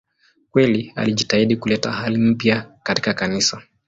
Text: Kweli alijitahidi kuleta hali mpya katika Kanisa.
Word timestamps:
Kweli 0.51 0.93
alijitahidi 0.95 1.57
kuleta 1.57 1.91
hali 1.91 2.17
mpya 2.17 2.67
katika 2.83 3.13
Kanisa. 3.13 3.61